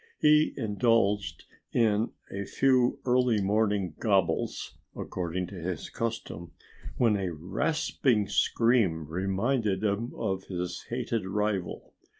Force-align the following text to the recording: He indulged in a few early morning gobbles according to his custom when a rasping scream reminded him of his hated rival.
He 0.17 0.55
indulged 0.57 1.43
in 1.71 2.09
a 2.31 2.45
few 2.45 2.97
early 3.05 3.39
morning 3.39 3.93
gobbles 3.99 4.75
according 4.95 5.45
to 5.49 5.55
his 5.61 5.91
custom 5.91 6.53
when 6.97 7.15
a 7.17 7.31
rasping 7.31 8.27
scream 8.27 9.05
reminded 9.07 9.83
him 9.83 10.11
of 10.15 10.45
his 10.45 10.85
hated 10.89 11.27
rival. 11.27 11.93